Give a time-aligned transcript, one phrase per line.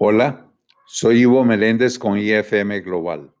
[0.00, 0.48] Hola,
[0.86, 3.34] soy Ivo Meléndez con IFM Global.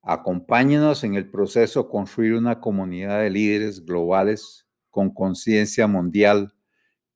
[0.00, 6.54] Acompáñenos en el proceso de construir una comunidad de líderes globales con conciencia mundial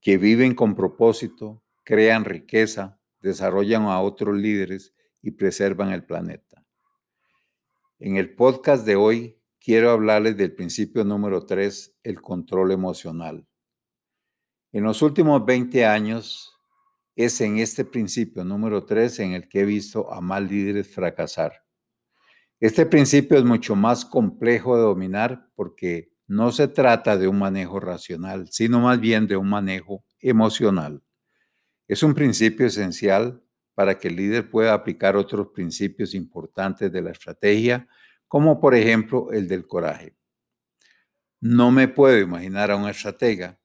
[0.00, 6.66] que viven con propósito, crean riqueza, desarrollan a otros líderes y preservan el planeta.
[8.00, 13.46] En el podcast de hoy quiero hablarles del principio número 3, el control emocional.
[14.72, 16.49] En los últimos 20 años,
[17.24, 21.64] es en este principio número 3 en el que he visto a más líderes fracasar.
[22.58, 27.80] Este principio es mucho más complejo de dominar porque no se trata de un manejo
[27.80, 31.02] racional, sino más bien de un manejo emocional.
[31.88, 33.42] Es un principio esencial
[33.74, 37.88] para que el líder pueda aplicar otros principios importantes de la estrategia,
[38.28, 40.16] como por ejemplo el del coraje.
[41.40, 43.59] No me puedo imaginar a un estratega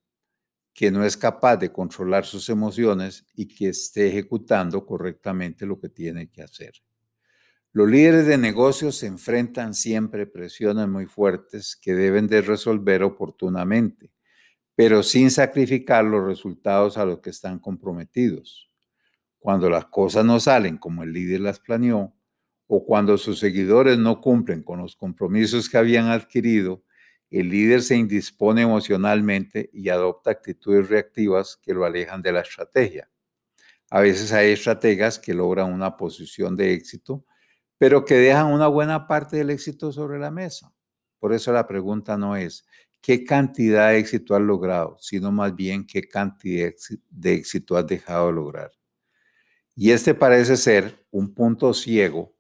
[0.76, 5.88] que no es capaz de controlar sus emociones y que esté ejecutando correctamente lo que
[5.88, 6.74] tiene que hacer.
[7.72, 14.12] Los líderes de negocios se enfrentan siempre presiones muy fuertes que deben de resolver oportunamente,
[14.76, 18.70] pero sin sacrificar los resultados a los que están comprometidos.
[19.40, 22.14] Cuando las cosas no salen como el líder las planeó,
[22.68, 26.84] o cuando sus seguidores no cumplen con los compromisos que habían adquirido,
[27.40, 33.10] el líder se indispone emocionalmente y adopta actitudes reactivas que lo alejan de la estrategia.
[33.90, 37.26] A veces hay estrategas que logran una posición de éxito,
[37.78, 40.74] pero que dejan una buena parte del éxito sobre la mesa.
[41.20, 42.66] Por eso la pregunta no es
[43.02, 46.72] qué cantidad de éxito has logrado, sino más bien qué cantidad
[47.10, 48.72] de éxito has dejado de lograr.
[49.76, 52.34] Y este parece ser un punto ciego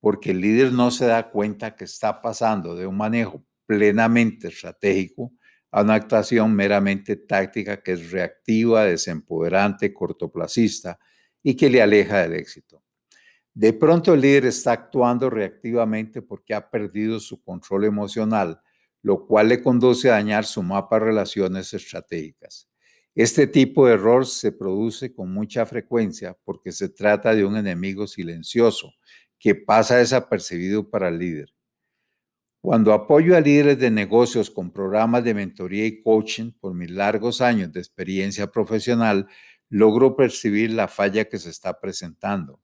[0.00, 5.34] porque el líder no se da cuenta que está pasando de un manejo plenamente estratégico
[5.70, 10.98] a una actuación meramente táctica que es reactiva, desempoderante, cortoplacista
[11.42, 12.82] y que le aleja del éxito.
[13.52, 18.58] De pronto el líder está actuando reactivamente porque ha perdido su control emocional,
[19.02, 22.70] lo cual le conduce a dañar su mapa de relaciones estratégicas.
[23.14, 28.06] Este tipo de error se produce con mucha frecuencia porque se trata de un enemigo
[28.06, 28.94] silencioso
[29.38, 31.57] que pasa desapercibido para el líder.
[32.60, 37.40] Cuando apoyo a líderes de negocios con programas de mentoría y coaching por mis largos
[37.40, 39.28] años de experiencia profesional,
[39.68, 42.60] logro percibir la falla que se está presentando.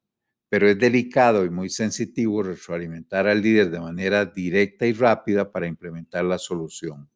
[0.49, 5.69] Pero es delicado y muy sensitivo retroalimentar al líder de manera directa y rápida para
[5.69, 7.09] implementar la solución.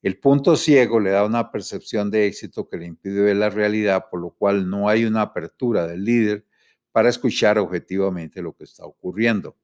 [0.00, 4.06] El punto ciego le da una percepción de éxito que le impide ver la realidad,
[4.10, 6.46] por lo cual no hay una apertura del líder
[6.92, 9.56] para escuchar objetivamente lo que está ocurriendo.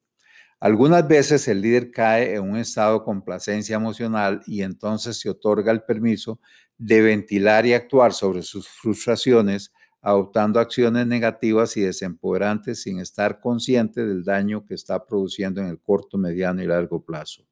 [0.60, 5.72] Algunas veces el líder cae en un estado de complacencia emocional y entonces se otorga
[5.72, 6.38] el permiso
[6.76, 9.72] de ventilar y actuar sobre sus frustraciones,
[10.02, 15.80] adoptando acciones negativas y desempoderantes sin estar consciente del daño que está produciendo en el
[15.80, 17.46] corto, mediano y largo plazo.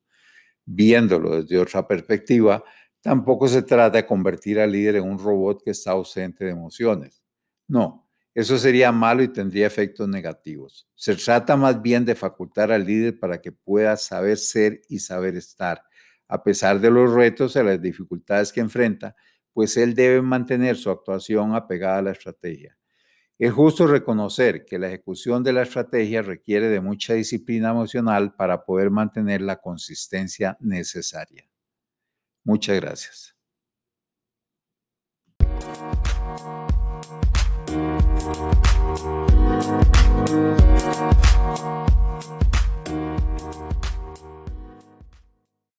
[0.66, 2.62] Viéndolo desde otra perspectiva,
[3.00, 7.22] tampoco se trata de convertir al líder en un robot que está ausente de emociones.
[7.68, 8.07] No,
[8.38, 10.88] eso sería malo y tendría efectos negativos.
[10.94, 15.34] Se trata más bien de facultar al líder para que pueda saber ser y saber
[15.34, 15.82] estar,
[16.28, 19.16] a pesar de los retos y las dificultades que enfrenta,
[19.52, 22.78] pues él debe mantener su actuación apegada a la estrategia.
[23.40, 28.64] Es justo reconocer que la ejecución de la estrategia requiere de mucha disciplina emocional para
[28.64, 31.50] poder mantener la consistencia necesaria.
[32.44, 33.37] Muchas gracias.
[37.68, 38.67] Thank you.